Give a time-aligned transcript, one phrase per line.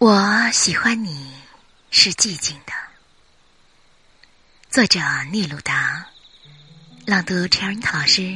[0.00, 1.30] 我喜欢你
[1.90, 2.72] 是寂静的。
[4.70, 4.98] 作者：
[5.30, 6.06] 聂鲁达，
[7.04, 8.34] 朗读：陈尔涛老师。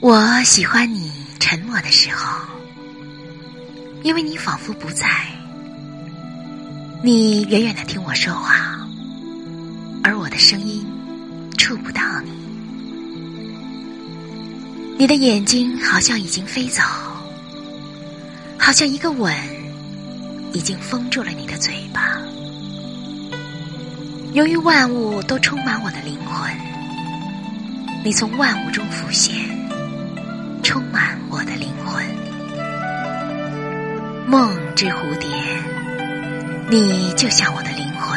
[0.00, 1.10] 我喜欢你
[1.40, 2.38] 沉默的时候，
[4.02, 5.06] 因为你仿佛不在。
[7.02, 8.86] 你远远的听我说话，
[10.04, 10.86] 而我的声音
[11.56, 12.30] 触不到你。
[14.98, 16.82] 你的眼睛好像已经飞走。
[18.64, 19.34] 好像一个吻，
[20.52, 22.16] 已经封住了你的嘴巴。
[24.34, 26.48] 由于万物都充满我的灵魂，
[28.04, 29.34] 你从万物中浮现，
[30.62, 32.04] 充满我的灵魂。
[34.28, 35.28] 梦之蝴蝶，
[36.70, 38.16] 你就像我的灵魂，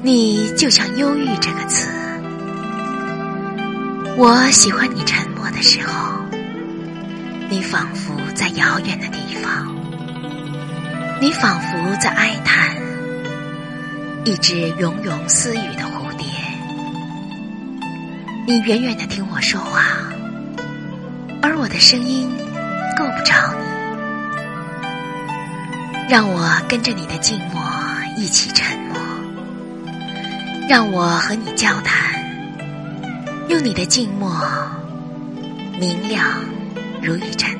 [0.00, 1.88] 你就像忧郁这个词。
[4.16, 6.12] 我喜欢你沉默的时候。
[7.50, 9.68] 你仿佛在遥远的地方，
[11.20, 12.74] 你仿佛在哀叹
[14.24, 16.26] 一只庸庸私语的蝴蝶。
[18.46, 19.82] 你远远的听我说话，
[21.42, 22.30] 而我的声音
[22.96, 23.66] 够不着你。
[26.08, 27.62] 让我跟着你的静默
[28.16, 28.96] 一起沉默，
[30.66, 32.24] 让我和你交谈，
[33.50, 34.34] 用你的静默
[35.78, 36.24] 明亮。
[37.02, 37.50] 如一盏，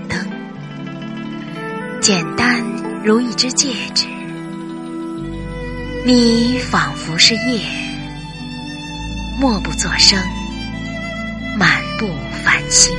[2.03, 2.61] 简单
[3.05, 4.09] 如一只戒指。
[6.05, 7.65] 你仿佛是夜，
[9.39, 10.19] 默不作声，
[11.57, 12.09] 满不
[12.45, 12.93] 繁星。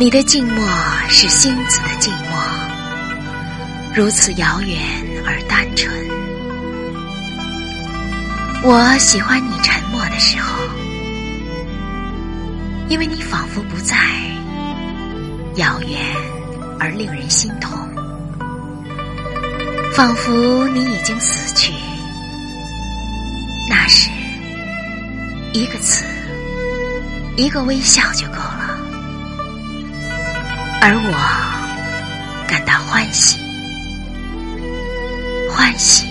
[0.00, 0.68] 你的静默
[1.08, 2.42] 是星子的静默，
[3.94, 4.76] 如此遥远
[5.24, 5.88] 而单纯。
[8.64, 10.64] 我喜欢你沉默的时候。
[12.88, 13.94] 因为你仿佛不在，
[15.58, 16.00] 遥远
[16.78, 17.76] 而令人心痛，
[19.92, 21.72] 仿佛你已经死去。
[23.68, 24.08] 那时，
[25.52, 26.04] 一个词，
[27.36, 28.78] 一个微笑就够了，
[30.80, 33.40] 而我感到欢喜，
[35.50, 36.06] 欢喜，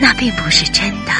[0.00, 1.12] 那并不是真的。